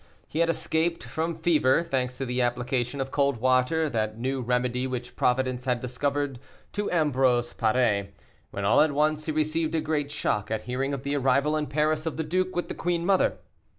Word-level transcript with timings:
He 0.27 0.39
had 0.39 0.49
escaped 0.49 1.03
from 1.03 1.37
fever, 1.37 1.83
thanks 1.83 2.17
to 2.17 2.25
the 2.25 2.41
application 2.41 2.99
of 2.99 3.11
cold 3.11 3.37
water, 3.37 3.87
that 3.87 4.17
new 4.17 4.41
remedy 4.41 4.87
which 4.87 5.15
Providence 5.15 5.65
had 5.65 5.79
discovered 5.79 6.39
to 6.73 6.89
Ambrose 6.89 7.53
Paré, 7.53 8.07
when 8.49 8.65
all 8.65 8.81
at 8.81 8.93
once 8.93 9.27
he 9.27 9.31
received 9.31 9.75
a 9.75 9.79
great 9.79 10.09
shock 10.09 10.49
at 10.49 10.63
hearing 10.63 10.95
of 10.95 11.03
the 11.03 11.15
arrival 11.15 11.55
in 11.55 11.67
Paris 11.67 12.07
of 12.07 12.17
the 12.17 12.23
duke 12.23 12.55
with 12.55 12.67
the 12.67 12.73
queen 12.73 13.05
mother. 13.05 13.37